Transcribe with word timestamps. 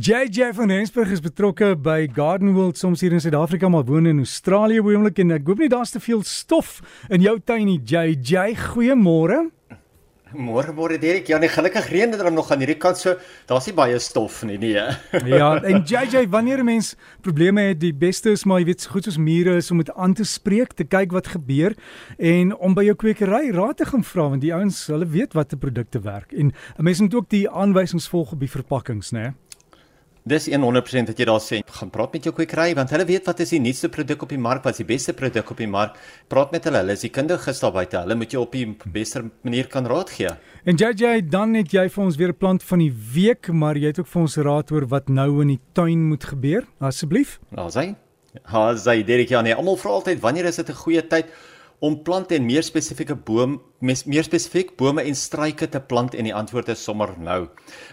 JJ 0.00 0.52
van 0.54 0.70
Rensburg 0.70 1.10
is 1.10 1.20
betrokke 1.20 1.72
by 1.74 2.04
Garden 2.14 2.52
World 2.54 2.78
soms 2.78 3.00
hier 3.02 3.16
in 3.16 3.20
Suid-Afrika 3.20 3.66
maar 3.68 3.82
woon 3.88 4.06
in 4.06 4.20
Australië 4.22 4.78
oomblik 4.78 5.18
en 5.18 5.34
ek 5.34 5.48
hoop 5.50 5.58
nie 5.58 5.70
daar's 5.72 5.90
te 5.90 5.98
veel 5.98 6.20
stof 6.22 6.76
in 7.10 7.24
jou 7.24 7.32
tuin 7.42 7.64
nie 7.66 7.80
JJ. 7.82 8.52
Goeiemôre. 8.68 9.48
Môre 10.38 10.70
môre 10.76 11.00
Derek. 11.02 11.26
Ja, 11.32 11.40
nee, 11.42 11.50
gelukkig 11.50 11.88
reën 11.90 12.14
dit 12.14 12.22
dan 12.22 12.36
nog 12.36 12.52
aan 12.54 12.62
hierdie 12.62 12.78
kant 12.78 13.00
so. 13.00 13.16
Daar's 13.50 13.66
nie 13.66 13.74
baie 13.74 13.98
stof 13.98 14.44
nie, 14.46 14.60
nee. 14.62 14.84
ja, 15.40 15.48
en 15.66 15.82
JJ, 15.82 16.28
wanneer 16.30 16.62
'n 16.62 16.70
mens 16.70 16.94
probleme 17.20 17.66
het, 17.72 17.80
die 17.80 17.94
beste 17.94 18.30
is 18.30 18.44
maar 18.44 18.60
jy 18.60 18.70
weet 18.70 18.86
so 18.86 18.90
goed 18.90 19.04
soos 19.04 19.18
mure 19.18 19.56
is 19.56 19.70
om 19.70 19.82
dit 19.82 19.90
aan 19.96 20.14
te 20.14 20.24
spreek, 20.24 20.78
te 20.78 20.84
kyk 20.84 21.10
wat 21.10 21.34
gebeur 21.34 21.74
en 22.18 22.54
om 22.54 22.74
by 22.74 22.84
jou 22.84 22.94
kwekery 22.94 23.50
raad 23.50 23.82
te 23.82 23.84
gaan 23.90 24.04
vra 24.04 24.28
want 24.28 24.46
die 24.46 24.54
ouens, 24.54 24.86
hulle 24.86 25.10
weet 25.10 25.34
watter 25.34 25.58
produkte 25.58 25.98
werk 25.98 26.32
en 26.32 26.54
'n 26.78 26.84
mens 26.86 27.00
moet 27.00 27.14
ook 27.14 27.28
die 27.28 27.50
aanwysings 27.50 28.08
volg 28.08 28.32
op 28.32 28.40
die 28.40 28.50
verpakkings, 28.50 29.10
né? 29.10 29.18
Nee? 29.18 29.47
Dis 30.28 30.44
100% 30.50 31.08
dat 31.08 31.16
jy 31.16 31.24
daar 31.24 31.40
sê, 31.40 31.62
gaan 31.78 31.88
praat 31.88 32.12
met 32.12 32.26
jou 32.26 32.34
kwekery 32.36 32.74
want 32.76 32.90
hulle 32.92 33.06
weet 33.08 33.28
wat 33.30 33.38
is 33.40 33.54
die 33.54 33.60
nuutste 33.64 33.88
produk 33.88 34.26
op 34.26 34.32
die 34.34 34.40
mark, 34.44 34.60
wat 34.66 34.76
is 34.76 34.82
die 34.82 34.88
beste 34.90 35.14
produk 35.16 35.52
op 35.54 35.60
die 35.62 35.68
mark. 35.70 35.94
Praat 36.28 36.52
met 36.52 36.66
hulle, 36.68 36.82
hulle 36.82 36.96
is 36.98 37.04
die 37.06 37.10
kundiges 37.14 37.62
daar 37.62 37.72
buite. 37.72 38.02
Hulle 38.02 38.16
moet 38.18 38.34
jou 38.36 38.42
op 38.44 38.52
die 38.52 38.66
beste 38.92 39.22
manier 39.46 39.70
kan 39.72 39.88
raad 39.88 40.12
gee. 40.12 40.34
En 40.68 40.76
JJ, 40.76 41.22
dan 41.32 41.56
het 41.56 41.72
jy 41.72 41.86
vir 41.88 42.04
ons 42.04 42.18
weer 42.20 42.34
'n 42.34 42.36
plant 42.36 42.62
van 42.62 42.78
die 42.78 42.92
week, 43.14 43.48
maar 43.48 43.76
jy 43.76 43.86
het 43.86 44.00
ook 44.00 44.06
vir 44.06 44.22
ons 44.22 44.36
raad 44.36 44.72
oor 44.72 44.86
wat 44.88 45.08
nou 45.08 45.40
in 45.40 45.48
die 45.48 45.60
tuin 45.72 46.08
moet 46.08 46.24
gebeur. 46.24 46.66
Asseblief. 46.78 47.38
Daar 47.54 47.72
sê. 47.72 47.94
Ha, 48.44 48.74
sê 48.76 49.04
Derek, 49.04 49.30
ja 49.30 49.40
nee, 49.40 49.54
almal 49.54 49.76
vra 49.76 49.90
altyd 49.90 50.20
wanneer 50.20 50.44
is 50.44 50.56
dit 50.56 50.68
'n 50.68 50.74
goeie 50.74 51.06
tyd? 51.06 51.26
Om 51.80 52.02
plante 52.02 52.34
en 52.34 52.46
meer 52.46 52.62
spesifieke 52.66 53.14
boom 53.14 53.60
meer 53.78 54.26
spesifiek 54.26 54.72
bome 54.78 55.04
en 55.06 55.14
struike 55.14 55.68
te 55.70 55.78
plant 55.78 56.14
en 56.18 56.26
die 56.26 56.34
antwoord 56.34 56.72
is 56.72 56.82
sommer 56.82 57.12
nou. 57.22 57.48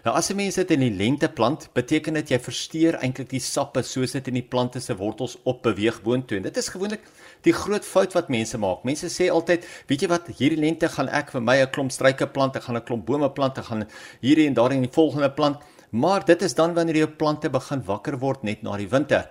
Nou 0.06 0.16
as 0.18 0.32
'n 0.32 0.36
mens 0.36 0.56
dit 0.56 0.72
in 0.72 0.80
die 0.80 0.90
lente 0.90 1.30
plant, 1.30 1.70
beteken 1.74 2.14
dit 2.14 2.30
jy 2.30 2.40
versteur 2.40 2.96
eintlik 2.96 3.30
die 3.30 3.40
sappe 3.40 3.84
soos 3.84 4.12
dit 4.12 4.28
in 4.28 4.34
die 4.34 4.48
plante 4.50 4.80
se 4.80 4.96
wortels 4.96 5.38
op 5.44 5.62
beweeg 5.62 6.02
boontoe. 6.02 6.38
En 6.38 6.44
dit 6.44 6.58
is 6.58 6.70
gewoonlik 6.70 7.02
die 7.44 7.54
groot 7.54 7.86
fout 7.86 8.14
wat 8.14 8.30
mense 8.30 8.58
maak. 8.58 8.84
Mense 8.84 9.06
sê 9.06 9.30
altyd, 9.30 9.66
weet 9.88 10.02
jy 10.02 10.08
wat, 10.08 10.28
hierdie 10.28 10.60
lente 10.60 10.90
gaan 10.90 11.10
ek 11.10 11.32
vir 11.32 11.42
my 11.42 11.62
'n 11.62 11.70
klomp 11.70 11.92
struike 11.92 12.28
plant, 12.28 12.56
ek 12.56 12.64
gaan 12.64 12.78
'n 12.78 12.84
klomp 12.84 13.06
bome 13.06 13.30
plant, 13.30 13.58
ek 13.58 13.66
gaan 13.66 13.88
hierdie 14.22 14.48
en 14.48 14.54
daardie 14.54 14.78
in 14.78 14.90
die 14.90 14.94
volgende 14.94 15.30
plant. 15.30 15.58
Maar 15.96 16.26
dit 16.28 16.42
is 16.44 16.56
dan 16.58 16.74
wanneer 16.76 17.06
jou 17.06 17.12
plante 17.20 17.50
begin 17.52 17.84
wakker 17.88 18.18
word 18.20 18.44
net 18.44 18.64
na 18.66 18.76
die 18.80 18.90
winter. 18.92 19.30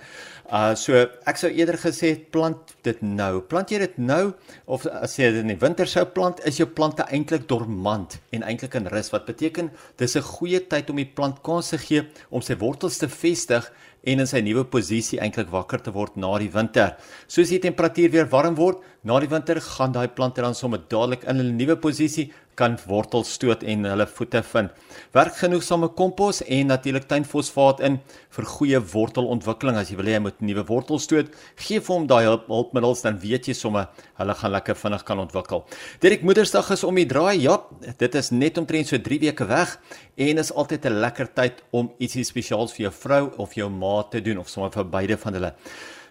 Uh 0.48 0.74
so 0.76 0.96
ek 1.28 1.38
sou 1.40 1.48
eerder 1.52 1.76
gesê 1.80 2.14
plant 2.32 2.74
dit 2.84 3.00
nou. 3.04 3.42
Plant 3.48 3.72
jy 3.72 3.80
dit 3.82 3.98
nou 4.00 4.34
of 4.64 4.84
as 4.88 5.16
jy 5.18 5.30
dit 5.32 5.40
in 5.44 5.52
die 5.54 5.60
winter 5.60 5.88
sou 5.88 6.04
plant, 6.16 6.40
is 6.48 6.60
jou 6.60 6.68
plante 6.68 7.04
eintlik 7.08 7.46
dormant 7.48 8.18
en 8.36 8.44
eintlik 8.44 8.76
in 8.80 8.88
rus 8.92 9.12
wat 9.12 9.26
beteken 9.28 9.70
dis 10.00 10.16
'n 10.16 10.22
goeie 10.22 10.60
tyd 10.60 10.90
om 10.90 10.96
die 10.96 11.08
plant 11.16 11.42
kans 11.42 11.70
te 11.72 11.78
gee 11.78 12.08
om 12.30 12.40
sy 12.40 12.56
wortels 12.56 12.98
te 12.98 13.08
vestig 13.08 13.70
en 14.06 14.20
in 14.20 14.26
sy 14.26 14.40
nuwe 14.44 14.64
posisie 14.64 15.20
eintlik 15.20 15.50
wakker 15.52 15.82
te 15.84 15.92
word 15.94 16.16
na 16.16 16.38
die 16.38 16.50
winter. 16.52 16.96
Soos 17.26 17.48
die 17.48 17.60
temperatuur 17.62 18.10
weer 18.10 18.30
warm 18.30 18.56
word, 18.56 18.82
na 19.04 19.18
die 19.20 19.28
winter 19.28 19.60
gaan 19.60 19.92
daai 19.92 20.08
plante 20.08 20.40
dan 20.44 20.54
sommer 20.54 20.80
dadelik 20.88 21.24
in 21.24 21.40
'n 21.40 21.56
nuwe 21.56 21.76
posisie 21.76 22.30
kan 22.58 22.76
wortels 22.86 23.32
stoot 23.34 23.62
en 23.66 23.86
hulle 23.88 24.06
voete 24.06 24.42
vind. 24.52 24.70
Werk 25.14 25.36
genoegsame 25.40 25.88
kompos 25.98 26.42
en 26.42 26.70
natuurlik 26.70 27.06
tuinfosfaat 27.10 27.82
in 27.86 27.98
vir 28.36 28.48
goeie 28.54 28.80
wortelontwikkeling. 28.92 29.78
As 29.78 29.90
jy 29.90 29.98
wil 29.98 30.10
hê 30.10 30.16
hy 30.18 30.22
moet 30.26 30.40
nuwe 30.44 30.64
wortels 30.68 31.06
stoot, 31.08 31.32
gee 31.56 31.80
vir 31.80 31.94
hom 31.94 32.06
daai 32.10 32.24
hulp, 32.28 32.46
hulpmiddels 32.48 33.04
dan 33.06 33.18
weet 33.22 33.48
jy 33.50 33.56
sommer 33.58 33.88
hulle 34.20 34.34
gaan 34.40 34.54
lekker 34.54 34.78
vinnig 34.78 35.04
kan 35.04 35.22
ontwikkel. 35.22 35.64
Direk 36.02 36.22
Moedersdag 36.26 36.70
is 36.74 36.84
om 36.86 36.94
die 36.94 37.06
draai. 37.10 37.34
Ja, 37.42 37.58
dit 37.98 38.14
is 38.14 38.30
net 38.30 38.58
omtrent 38.58 38.90
so 38.90 38.98
3 38.98 39.20
weke 39.26 39.48
weg 39.50 39.76
en 40.16 40.38
is 40.38 40.52
altyd 40.52 40.86
'n 40.86 41.00
lekker 41.00 41.28
tyd 41.34 41.62
om 41.72 41.90
ietsie 41.98 42.24
spesiaals 42.24 42.72
vir 42.72 42.86
jou 42.86 42.92
vrou 42.92 43.32
of 43.38 43.54
jou 43.54 43.68
ma 43.68 43.93
te 44.02 44.20
doen 44.20 44.38
of 44.38 44.48
sommer 44.48 44.72
vir 44.74 44.84
beide 44.84 45.16
van 45.16 45.32
hulle. 45.32 45.52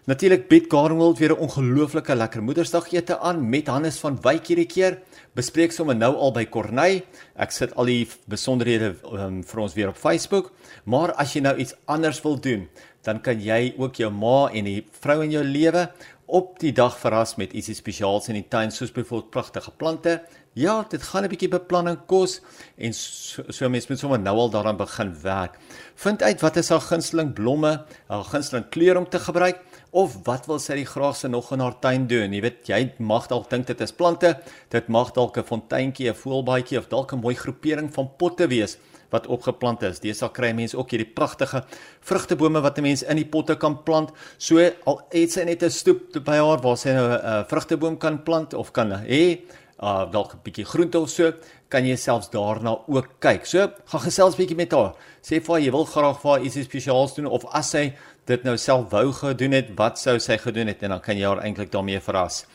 Natuurlik 0.03 0.49
bied 0.51 0.65
Gardenwold 0.67 1.17
weer 1.17 1.31
'n 1.31 1.43
ongelooflike 1.47 2.15
lekker 2.15 2.43
Moedersdag 2.43 2.91
ete 2.91 3.19
aan 3.19 3.49
met 3.49 3.67
Hannes 3.67 3.99
van 3.99 4.17
Wyk 4.21 4.47
hierdie 4.47 4.65
keer. 4.65 4.99
Bespreek 5.33 5.71
sommer 5.71 5.95
nou 5.95 6.15
al 6.15 6.31
by 6.31 6.45
Corneille. 6.45 7.03
Ek 7.35 7.51
sit 7.51 7.75
al 7.75 7.85
die 7.85 8.07
besonderhede 8.27 8.95
um, 9.11 9.43
vir 9.43 9.59
ons 9.59 9.73
weer 9.73 9.87
op 9.87 9.95
Facebook. 9.95 10.51
Maar 10.83 11.13
as 11.13 11.33
jy 11.33 11.41
nou 11.41 11.55
iets 11.55 11.75
anders 11.85 12.21
wil 12.21 12.39
doen, 12.39 12.67
dan 13.03 13.21
kan 13.21 13.39
jy 13.39 13.73
ook 13.77 13.95
jou 13.95 14.11
ma 14.11 14.49
en 14.53 14.65
die 14.65 14.85
vrou 14.99 15.23
in 15.23 15.31
jou 15.31 15.43
lewe 15.43 15.89
op 16.25 16.59
die 16.59 16.71
dag 16.71 16.95
verras 16.99 17.35
met 17.35 17.53
ietsie 17.53 17.75
spesiaals 17.75 18.29
in 18.31 18.37
die 18.39 18.47
tuin 18.49 18.71
soos 18.71 18.91
byvoorbeeld 18.91 19.31
pragtige 19.31 19.71
plante. 19.71 20.21
Ja, 20.53 20.85
dit 20.89 21.03
gaan 21.03 21.23
'n 21.23 21.29
bietjie 21.29 21.49
beplanning 21.49 21.97
kos 22.05 22.41
en 22.77 22.93
so, 22.93 23.43
so 23.49 23.69
mense 23.69 23.87
moet 23.89 23.99
sommer 23.99 24.19
nou 24.19 24.37
al 24.37 24.49
daaraan 24.49 24.77
begin 24.77 25.21
werk. 25.21 25.57
Vind 25.95 26.21
uit 26.21 26.41
wat 26.41 26.55
is 26.55 26.69
haar 26.69 26.81
gunsteling 26.81 27.33
blomme, 27.33 27.85
haar 28.07 28.23
gunsteling 28.23 28.69
kleur 28.69 28.97
om 28.97 29.09
te 29.09 29.19
gebruik 29.19 29.59
of 29.91 30.17
wat 30.23 30.45
wil 30.45 30.59
sy 30.59 30.75
die 30.75 30.85
graagste 30.85 31.27
nog 31.27 31.51
in 31.51 31.59
haar 31.59 31.79
tuin 31.79 32.07
doen? 32.07 32.33
Jy 32.33 32.41
weet, 32.41 32.67
jy 32.67 32.93
mag 32.97 33.27
dalk 33.27 33.49
dink 33.49 33.67
dit 33.67 33.81
is 33.81 33.91
plante, 33.91 34.39
dit 34.69 34.87
mag 34.87 35.11
dalk 35.11 35.37
'n 35.37 35.43
fonteintjie, 35.43 36.09
'n 36.09 36.15
voelbaadjie 36.15 36.77
of 36.77 36.87
dalk 36.87 37.13
'n 37.13 37.19
mooi 37.19 37.35
groepering 37.35 37.93
van 37.93 38.11
potte 38.17 38.47
wees 38.47 38.77
wat 39.13 39.29
opgeplant 39.31 39.83
is. 39.87 40.01
Deesdae 40.03 40.31
kry 40.33 40.51
mense 40.57 40.77
ook 40.77 40.93
hierdie 40.95 41.09
pragtige 41.15 41.63
vrugtebome 42.01 42.61
wat 42.61 42.77
'n 42.77 42.83
mens 42.83 43.03
in 43.03 43.17
die 43.17 43.29
potte 43.29 43.55
kan 43.55 43.83
plant. 43.83 44.11
So 44.37 44.59
al 44.85 45.01
het 45.11 45.31
sy 45.31 45.43
net 45.43 45.63
'n 45.63 45.69
stoep 45.69 46.23
by 46.25 46.37
haar 46.37 46.61
waar 46.61 46.77
sy 46.77 46.89
nou 46.89 47.07
'n 47.13 47.45
vrugteboom 47.45 47.97
kan 47.97 48.23
plant 48.23 48.53
of 48.53 48.71
kan 48.71 48.91
hê, 48.91 49.41
uh 49.79 50.11
dalk 50.11 50.33
'n 50.33 50.39
bietjie 50.43 50.65
groente 50.65 50.99
of 50.99 51.09
so, 51.09 51.33
kan 51.69 51.85
jy 51.85 51.95
selfs 51.95 52.29
daarna 52.29 52.77
ook 52.87 53.07
kyk. 53.19 53.45
So, 53.45 53.67
gaan 53.85 54.01
gesels 54.01 54.35
bietjie 54.35 54.55
met 54.55 54.71
haar. 54.71 54.93
Sê 55.21 55.41
vir 55.41 55.53
haar 55.53 55.61
jy 55.61 55.71
wil 55.71 55.85
graag 55.85 56.21
vir 56.21 56.31
haar 56.31 56.41
iets 56.41 56.61
spesiaals 56.63 57.15
doen 57.15 57.25
of 57.25 57.45
as 57.45 57.69
sy 57.69 57.93
dit 58.25 58.43
nou 58.43 58.57
self 58.57 58.89
wou 58.91 59.11
gedoen 59.11 59.51
het, 59.51 59.67
wat 59.75 59.99
sou 59.99 60.19
sy 60.19 60.37
gedoen 60.37 60.67
het 60.67 60.83
en 60.83 60.89
dan 60.89 61.01
kan 61.01 61.17
jy 61.17 61.25
haar 61.27 61.43
eintlik 61.43 61.71
daarmee 61.71 61.99
verras. 61.99 62.45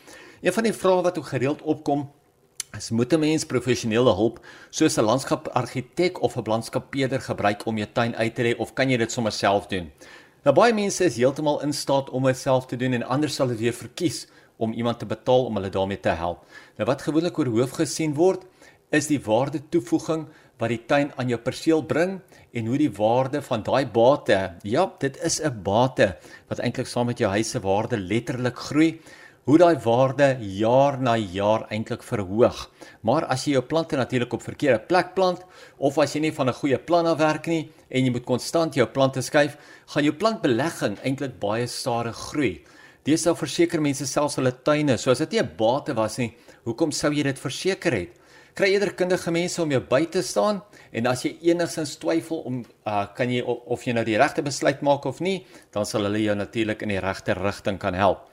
Een 0.41 0.53
van 0.53 0.65
die 0.65 0.73
vrae 0.73 1.03
wat 1.03 1.19
ook 1.19 1.27
gereeld 1.27 1.63
opkom 1.63 2.09
As 2.71 2.91
moet 2.91 3.13
'n 3.13 3.21
mens 3.21 3.45
professionele 3.47 4.13
hulp 4.15 4.45
soos 4.71 4.99
'n 4.99 5.05
landskapargitek 5.05 6.23
of 6.23 6.37
'n 6.37 6.45
landskappeerder 6.45 7.21
gebruik 7.21 7.67
om 7.67 7.77
jou 7.79 7.89
tuin 7.93 8.17
uit 8.17 8.35
te 8.35 8.43
ry 8.43 8.55
of 8.59 8.75
kan 8.75 8.91
jy 8.91 8.97
dit 8.97 9.13
sommer 9.13 9.33
self 9.33 9.67
doen? 9.67 9.91
Nou 10.45 10.55
baie 10.55 10.75
mense 10.75 11.05
is 11.05 11.17
heeltemal 11.17 11.63
in 11.63 11.73
staat 11.73 12.11
om 12.11 12.25
dit 12.25 12.37
self 12.37 12.67
te 12.67 12.77
doen 12.77 12.93
en 12.93 13.03
ander 13.03 13.29
sal 13.29 13.49
dit 13.49 13.59
weer 13.59 13.73
verkies 13.73 14.27
om 14.57 14.73
iemand 14.73 14.99
te 14.99 15.07
betaal 15.07 15.45
om 15.45 15.55
hulle 15.55 15.71
daarmee 15.71 16.01
te 16.01 16.09
help. 16.09 16.45
Nou 16.77 16.87
wat 16.87 17.03
gewoonlik 17.03 17.39
oor 17.39 17.47
hoof 17.47 17.71
gesien 17.71 18.15
word, 18.15 18.45
is 18.91 19.07
die 19.07 19.21
waarde 19.21 19.61
toevoeging 19.69 20.27
wat 20.59 20.69
die 20.69 20.81
tuin 20.87 21.13
aan 21.17 21.29
jou 21.29 21.39
perseel 21.39 21.83
bring 21.83 22.21
en 22.53 22.67
hoe 22.67 22.79
die 22.79 22.93
waarde 22.93 23.43
van 23.43 23.63
daai 23.63 23.87
bate, 23.87 24.55
ja, 24.63 24.93
dit 24.99 25.17
is 25.25 25.41
'n 25.41 25.63
bate 25.63 26.17
wat 26.49 26.59
eintlik 26.59 26.87
saam 26.87 27.07
met 27.07 27.19
jou 27.19 27.31
huis 27.31 27.51
se 27.51 27.61
waarde 27.61 27.97
letterlik 27.97 28.57
groei 28.57 29.01
hoe 29.49 29.57
daai 29.57 29.79
waarde 29.81 30.27
jaar 30.61 30.99
na 31.01 31.15
jaar 31.17 31.63
eintlik 31.73 32.03
verhoog. 32.05 32.67
Maar 33.01 33.25
as 33.33 33.47
jy 33.47 33.55
jou 33.55 33.63
plante 33.65 33.97
natuurlik 33.97 34.35
op 34.37 34.43
verkeerde 34.45 34.83
plek 34.91 35.15
plant 35.17 35.41
of 35.81 35.97
as 36.03 36.13
jy 36.13 36.21
nie 36.21 36.33
van 36.37 36.49
'n 36.49 36.59
goeie 36.61 36.79
plan 36.79 37.07
af 37.07 37.17
werk 37.19 37.47
nie 37.47 37.71
en 37.89 38.05
jy 38.05 38.11
moet 38.11 38.27
konstant 38.27 38.75
jou 38.75 38.87
plante 38.87 39.23
skuif, 39.23 39.57
gaan 39.87 40.05
jou 40.05 40.13
plantbelegging 40.13 40.99
eintlik 41.03 41.41
baie 41.41 41.67
stadig 41.67 42.15
groei. 42.15 42.61
Dis 43.05 43.23
sou 43.23 43.35
verseker 43.35 43.81
mense 43.81 44.07
selfs 44.07 44.37
hulle 44.37 44.53
tuine, 44.53 44.99
so 44.99 45.11
as 45.11 45.19
dit 45.19 45.33
nie 45.33 45.41
'n 45.41 45.57
bate 45.57 45.95
was 45.95 46.19
nie, 46.19 46.35
hoekom 46.65 46.93
sou 46.93 47.11
jy 47.11 47.23
dit 47.23 47.39
verseker 47.39 47.93
het? 47.93 48.09
Kry 48.55 48.75
eerder 48.75 48.93
kundige 48.93 49.31
mense 49.31 49.63
om 49.63 49.71
jou 49.71 49.81
by 49.81 50.05
te 50.05 50.23
staan 50.23 50.63
en 50.93 51.07
as 51.07 51.23
jy 51.23 51.39
enigsins 51.41 51.97
twyfel 51.97 52.43
om 52.45 52.65
uh, 52.87 53.07
kan 53.15 53.31
jy 53.31 53.43
of 53.43 53.83
jy 53.83 53.95
nou 53.95 54.05
die 54.05 54.19
regte 54.19 54.43
besluit 54.43 54.83
maak 54.83 55.07
of 55.07 55.21
nie, 55.21 55.47
dan 55.73 55.87
sal 55.87 56.03
hulle 56.03 56.19
jou 56.19 56.35
natuurlik 56.35 56.83
in 56.83 56.89
die 56.89 57.01
regte 57.01 57.33
rigting 57.33 57.79
kan 57.79 57.95
help. 57.95 58.29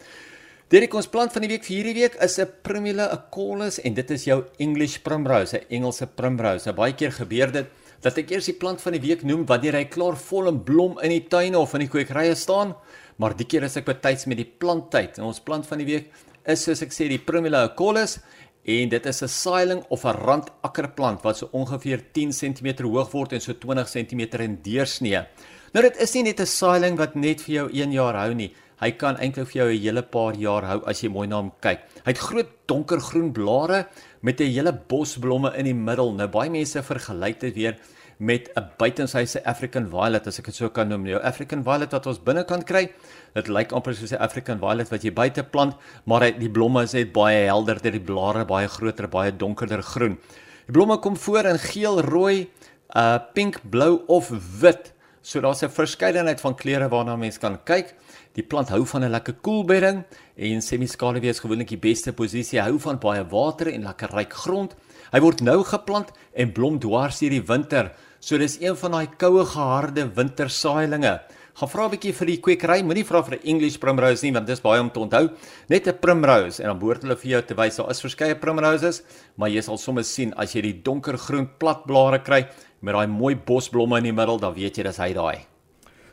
Direk 0.66 0.96
ons 0.98 1.06
plant 1.06 1.30
van 1.30 1.44
die 1.46 1.50
week 1.52 1.62
vir 1.62 1.76
hierdie 1.76 1.94
week 1.94 2.16
is 2.26 2.40
'n 2.40 2.50
Primula 2.66 3.06
acaulis 3.14 3.78
en 3.86 3.94
dit 3.94 4.12
is 4.12 4.24
jou 4.26 4.46
English 4.58 4.98
primrose, 4.98 5.53
'n 5.53 5.66
Engelse 5.70 6.08
primrose. 6.08 6.66
Nou 6.66 6.74
baie 6.76 6.94
keer 6.94 7.12
gebeur 7.12 7.52
dit 7.52 7.68
dat 8.02 8.18
ek 8.18 8.31
eers 8.31 8.46
die 8.46 8.58
plant 8.58 8.81
van 8.81 8.94
die 8.94 9.00
week 9.00 9.24
noem 9.24 9.46
wanneer 9.46 9.74
hy 9.74 9.86
klaar 9.86 10.18
vol 10.18 10.48
in 10.48 10.64
blom 10.64 10.98
in 11.03 11.12
die 11.12 11.28
tuine 11.30 11.59
of 11.59 11.73
in 11.76 11.82
die 11.82 11.88
kwekerye 11.88 12.35
staan, 12.35 12.76
maar 13.17 13.38
die 13.38 13.46
keer 13.46 13.64
is 13.64 13.78
ek 13.78 13.85
betyds 13.85 14.26
met 14.26 14.38
die 14.38 14.52
planttyd. 14.59 15.20
En 15.20 15.26
ons 15.26 15.40
plant 15.40 15.67
van 15.67 15.78
die 15.78 15.85
week 15.85 16.09
is 16.47 16.64
soos 16.64 16.82
ek 16.82 16.91
sê 16.91 17.08
die 17.09 17.20
Primula 17.20 17.64
acaulis 17.66 18.20
en 18.66 18.90
dit 18.90 19.06
is 19.06 19.22
'n 19.22 19.28
saailing 19.28 19.85
of 19.90 20.03
'n 20.03 20.17
randakkerplant 20.17 21.22
wat 21.22 21.38
so 21.38 21.50
ongeveer 21.53 22.12
10 22.12 22.32
cm 22.32 22.82
hoog 22.82 23.12
word 23.12 23.34
en 23.34 23.40
so 23.40 23.53
20 23.53 23.88
cm 23.88 24.41
in 24.41 24.59
deursnee. 24.64 25.28
Nou 25.73 25.84
dit 25.84 25.97
is 26.02 26.14
nie 26.16 26.23
net 26.23 26.40
'n 26.40 26.46
saailing 26.46 26.97
wat 26.97 27.16
net 27.16 27.41
vir 27.41 27.53
jou 27.53 27.70
1 27.72 27.91
jaar 27.91 28.16
hou 28.16 28.34
nie. 28.34 28.52
Hy 28.82 28.92
kan 29.00 29.16
eintlik 29.16 29.48
vir 29.48 29.62
jou 29.62 29.70
'n 29.72 29.82
hele 29.82 30.02
paar 30.04 30.36
jaar 30.36 30.64
hou 30.64 30.82
as 30.86 31.02
jy 31.02 31.10
mooi 31.10 31.28
na 31.28 31.38
hom 31.38 31.52
kyk. 31.62 31.80
Hy 32.06 32.12
het 32.12 32.18
groot 32.18 32.50
donkergroen 32.68 33.32
blare 33.32 33.88
met 34.22 34.42
'n 34.42 34.52
hele 34.52 34.74
bos 34.74 35.18
blomme 35.18 35.54
in 35.56 35.66
die 35.66 35.74
middel. 35.74 36.12
Nou 36.14 36.28
baie 36.28 36.50
mense 36.50 36.84
vergelyk 36.84 37.40
dit 37.40 37.56
weer 37.56 37.78
met 38.18 38.50
'n 38.56 38.72
buitenshuise 38.78 39.44
African 39.46 39.88
Violet 39.90 40.28
as 40.28 40.40
ek 40.40 40.46
dit 40.46 40.56
so 40.56 40.70
kan 40.70 40.88
noem. 40.88 41.04
Nou 41.04 41.22
African 41.22 41.64
Violet 41.64 41.92
wat 41.92 42.06
ons 42.06 42.20
binnekant 42.20 42.64
kry, 42.66 42.92
dit 43.34 43.48
lyk 43.48 43.72
amper 43.72 43.94
soos 43.94 44.12
'n 44.12 44.22
African 44.22 44.60
Violet 44.60 44.90
wat 44.90 45.04
jy 45.04 45.12
buite 45.12 45.44
plant, 45.44 45.76
maar 46.06 46.22
hy 46.22 46.32
die 46.32 46.50
blomme 46.50 46.84
is 46.84 46.94
net 46.94 47.14
baie 47.14 47.46
helder, 47.46 47.82
dit 47.82 47.92
die 47.92 48.00
blare 48.00 48.46
baie 48.46 48.68
groter, 48.68 49.08
baie 49.08 49.32
donkerder 49.32 49.84
groen. 49.84 50.18
Die 50.66 50.74
blomme 50.74 50.98
kom 50.98 51.16
voor 51.16 51.46
in 51.46 51.60
geel, 51.60 52.02
rooi, 52.02 52.50
uh 52.96 53.20
pink, 53.34 53.60
blou 53.70 54.04
of 54.08 54.30
wit 54.60 54.94
So 55.26 55.42
daar's 55.42 55.64
'n 55.64 55.70
verskeidenheid 55.70 56.40
van 56.40 56.56
kleure 56.56 56.88
waarna 56.88 57.16
mens 57.16 57.40
kan 57.40 57.58
kyk. 57.64 57.96
Die 58.34 58.44
plant 58.44 58.70
hou 58.70 58.86
van 58.86 59.04
'n 59.04 59.10
lekker 59.10 59.34
koelbedding 59.42 60.04
en 60.38 60.62
semi-skaduwee 60.62 61.30
is 61.30 61.40
gewoonlik 61.40 61.68
die 61.68 61.78
beste 61.78 62.14
posisie. 62.14 62.60
Hy 62.60 62.70
hou 62.70 62.80
van 62.80 63.00
baie 63.00 63.26
water 63.26 63.74
en 63.74 63.84
lekker 63.84 64.10
ryk 64.10 64.34
grond. 64.34 64.76
Hy 65.12 65.20
word 65.20 65.42
nou 65.42 65.64
geplant 65.64 66.12
en 66.34 66.52
blom 66.52 66.80
dwars 66.80 67.20
hierdie 67.20 67.42
winter. 67.48 67.92
So 68.20 68.38
dis 68.38 68.62
een 68.62 68.78
van 68.78 68.92
daai 68.92 69.08
koue 69.18 69.46
geharde 69.46 70.14
wintersaailinge. 70.14 71.22
Gaan 71.55 71.69
vra 71.72 71.85
'n 71.87 71.91
bietjie 71.91 72.11
vir 72.11 72.28
die 72.28 72.41
kwekery, 72.43 72.81
moenie 72.84 73.05
vra 73.07 73.22
vir 73.23 73.37
'n 73.37 73.47
English 73.47 73.78
primrose 73.79 74.23
nie 74.25 74.34
want 74.34 74.46
dis 74.46 74.59
baie 74.59 74.81
om 74.81 74.90
te 74.90 74.99
onthou. 74.99 75.29
Net 75.69 75.87
'n 75.87 75.97
primrose 76.02 76.59
en 76.59 76.67
dan 76.67 76.79
behoort 76.79 77.02
hulle 77.03 77.16
vir 77.16 77.31
jou 77.31 77.41
te 77.41 77.55
wys 77.55 77.78
daar 77.78 77.90
is 77.91 78.02
verskeie 78.02 78.35
primroses, 78.35 79.03
maar 79.37 79.47
jy 79.47 79.61
sal 79.61 79.78
sommer 79.78 80.03
sien 80.03 80.34
as 80.35 80.53
jy 80.53 80.61
die 80.61 80.81
donkergroen 80.84 81.47
platblare 81.57 82.19
kry 82.19 82.46
met 82.81 82.93
daai 82.93 83.07
mooi 83.07 83.35
bosblomme 83.35 83.97
in 83.97 84.03
die 84.03 84.11
middel, 84.11 84.37
dan 84.37 84.53
weet 84.53 84.75
jy 84.75 84.84
dis 84.84 84.97
hy 84.97 85.13
daai. 85.13 85.46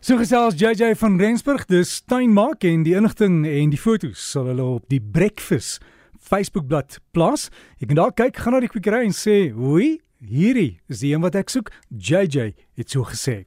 So 0.01 0.17
gesels 0.17 0.55
JJ 0.55 0.95
van 0.95 1.19
Rensburg, 1.19 1.67
dis 1.67 2.03
tuinmaak 2.03 2.63
en 2.63 2.85
die 2.85 2.95
inligting 2.95 3.45
en 3.45 3.71
die 3.71 3.79
fotos 3.79 4.19
sal 4.19 4.47
hulle 4.47 4.63
op 4.63 4.89
die 4.89 5.01
Breakfast 5.01 5.83
Facebookblad 6.21 7.01
plaas. 7.13 7.51
Jy 7.81 7.89
kan 7.89 7.97
daar 7.97 8.13
kyk, 8.13 8.37
gaan 8.37 8.53
na 8.53 8.61
die 8.61 8.69
kwekery 8.69 9.05
en 9.07 9.11
sê, 9.11 9.53
"Hoe, 9.53 9.99
hierdie 10.21 10.79
is 10.89 11.01
die 11.01 11.13
een 11.13 11.21
wat 11.21 11.35
ek 11.35 11.51
soek." 11.51 11.73
JJ 11.91 12.55
het 12.77 12.91
so 12.91 13.03
gesê. 13.03 13.47